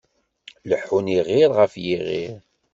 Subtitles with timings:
[0.69, 2.31] Leḥḥun, iɣiṛ ɣef yiɣiṛ.